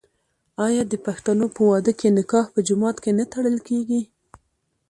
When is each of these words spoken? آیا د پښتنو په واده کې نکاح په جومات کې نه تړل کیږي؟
آیا 0.65 0.83
د 0.91 0.93
پښتنو 1.05 1.45
په 1.55 1.61
واده 1.69 1.91
کې 1.99 2.07
نکاح 2.17 2.45
په 2.53 2.59
جومات 2.67 2.97
کې 3.03 3.11
نه 3.19 3.25
تړل 3.33 3.57
کیږي؟ 3.67 4.01